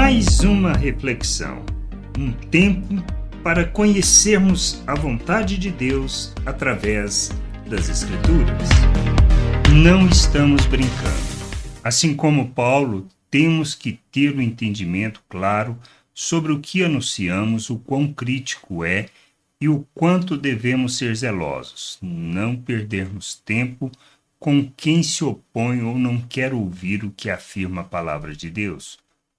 [0.00, 1.66] mais uma reflexão,
[2.16, 3.04] um tempo
[3.42, 7.32] para conhecermos a vontade de Deus através
[7.66, 8.68] das Escrituras.
[9.82, 11.18] Não estamos brincando.
[11.82, 15.76] Assim como Paulo, temos que ter o um entendimento claro
[16.14, 19.06] sobre o que anunciamos, o quão crítico é
[19.60, 23.90] e o quanto devemos ser zelosos, não perdermos tempo
[24.38, 28.96] com quem se opõe ou não quer ouvir o que afirma a palavra de Deus,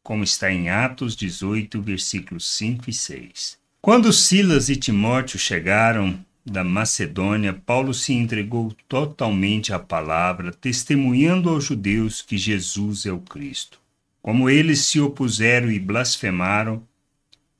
[0.09, 3.59] como está em Atos 18, versículos 5 e 6.
[3.79, 11.65] Quando Silas e Timóteo chegaram da Macedônia, Paulo se entregou totalmente à palavra, testemunhando aos
[11.65, 13.79] judeus que Jesus é o Cristo.
[14.19, 16.81] Como eles se opuseram e blasfemaram,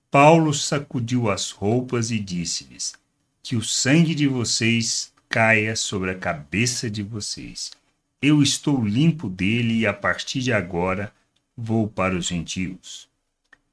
[0.10, 2.96] Paulo sacudiu as roupas e disse-lhes:
[3.44, 7.70] Que o sangue de vocês caia sobre a cabeça de vocês.
[8.20, 11.14] Eu estou limpo dele e a partir de agora
[11.62, 13.10] vou para os gentios.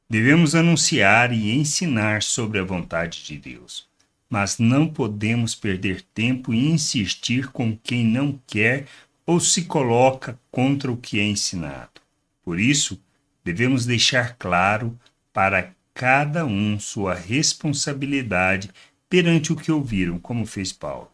[0.08, 3.88] Devemos anunciar e ensinar sobre a vontade de Deus,
[4.28, 8.86] mas não podemos perder tempo e insistir com quem não quer
[9.25, 12.00] ou se coloca contra o que é ensinado.
[12.42, 13.00] Por isso,
[13.44, 14.98] devemos deixar claro
[15.32, 18.70] para cada um sua responsabilidade
[19.08, 21.10] perante o que ouviram, como fez Paulo.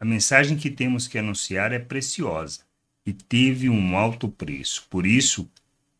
[0.00, 2.60] A mensagem que temos que anunciar é preciosa
[3.04, 4.86] e teve um alto preço.
[4.88, 5.50] Por isso,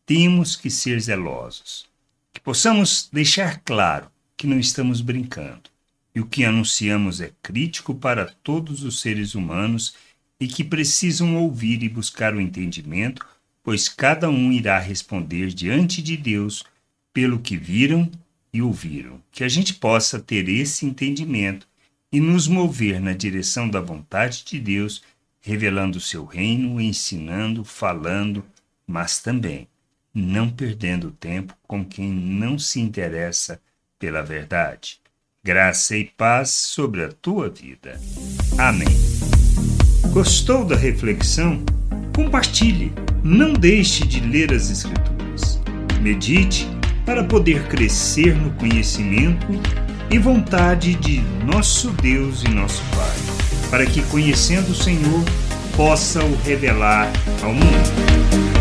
[0.09, 1.85] temos que ser zelosos.
[2.33, 5.69] Que possamos deixar claro que não estamos brincando
[6.15, 9.93] e o que anunciamos é crítico para todos os seres humanos
[10.39, 13.23] e que precisam ouvir e buscar o entendimento,
[13.63, 16.63] pois cada um irá responder diante de Deus
[17.13, 18.09] pelo que viram
[18.51, 19.21] e ouviram.
[19.31, 21.67] Que a gente possa ter esse entendimento
[22.11, 25.03] e nos mover na direção da vontade de Deus,
[25.39, 28.43] revelando o seu reino, ensinando, falando,
[28.87, 29.67] mas também
[30.13, 33.59] não perdendo tempo com quem não se interessa
[33.97, 34.99] pela verdade.
[35.43, 37.99] Graça e paz sobre a tua vida.
[38.57, 38.87] Amém.
[40.11, 41.63] Gostou da reflexão?
[42.15, 42.91] Compartilhe.
[43.23, 45.61] Não deixe de ler as Escrituras.
[46.01, 46.67] Medite
[47.05, 49.47] para poder crescer no conhecimento
[50.11, 55.23] e vontade de nosso Deus e nosso Pai, para que, conhecendo o Senhor,
[55.75, 58.58] possa o revelar ao mundo.